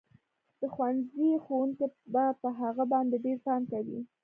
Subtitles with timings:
[0.59, 3.99] د ښوونځي ښوونکي به په هغه باندې ډېر پام کوي